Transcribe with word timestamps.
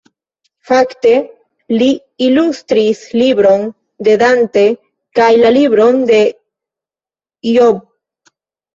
Fakte, 0.69 1.11
li 1.81 1.89
ilustris 2.29 3.03
libron 3.21 3.69
de 4.09 4.17
Dante 4.25 4.67
kaj 5.23 5.31
la 5.45 5.55
libron 5.61 6.05
de 6.13 6.23
Ijob. 7.57 7.89